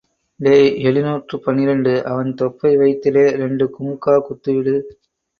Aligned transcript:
டேய் 0.39 0.69
எழுநூற்று 0.83 1.35
பனிரண்டு, 1.39 2.05
அவன் 2.05 2.31
தொப்பை 2.33 2.71
வயித்திலே 2.77 3.25
ரெண்டு 3.35 3.65
கும்கா 3.75 4.15
குத்து 4.19 4.53
விடு. 4.53 4.75